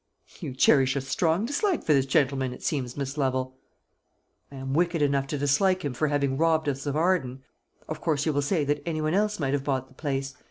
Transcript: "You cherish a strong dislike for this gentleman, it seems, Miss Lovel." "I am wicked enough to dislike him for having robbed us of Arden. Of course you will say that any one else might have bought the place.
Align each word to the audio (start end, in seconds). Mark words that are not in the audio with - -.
"You 0.39 0.55
cherish 0.55 0.95
a 0.95 1.01
strong 1.01 1.45
dislike 1.45 1.83
for 1.83 1.93
this 1.93 2.07
gentleman, 2.07 2.53
it 2.53 2.63
seems, 2.63 2.97
Miss 2.97 3.19
Lovel." 3.19 3.55
"I 4.51 4.55
am 4.55 4.73
wicked 4.73 4.99
enough 4.99 5.27
to 5.27 5.37
dislike 5.37 5.85
him 5.85 5.93
for 5.93 6.07
having 6.07 6.37
robbed 6.39 6.67
us 6.67 6.87
of 6.87 6.95
Arden. 6.95 7.43
Of 7.87 8.01
course 8.01 8.25
you 8.25 8.33
will 8.33 8.41
say 8.41 8.63
that 8.63 8.81
any 8.83 8.99
one 8.99 9.13
else 9.13 9.39
might 9.39 9.53
have 9.53 9.63
bought 9.63 9.89
the 9.89 9.93
place. 9.93 10.33